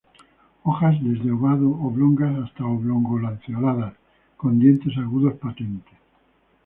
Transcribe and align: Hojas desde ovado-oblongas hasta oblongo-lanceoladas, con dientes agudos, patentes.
Hojas 0.63 0.95
desde 0.99 1.29
ovado-oblongas 1.31 2.35
hasta 2.45 2.65
oblongo-lanceoladas, 2.65 3.93
con 4.35 4.57
dientes 4.57 4.97
agudos, 4.97 5.35
patentes. 5.35 5.93